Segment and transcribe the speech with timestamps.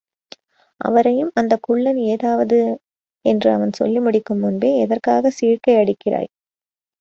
[0.81, 2.59] அவரையும் அந்தக் குள்ளன் ஏதாவது...
[3.25, 6.29] என்று அவன் சொல்லி முடிக்கு முன்பே, எதற்காகச் சீழ்க்கையடிக்கிறாய்?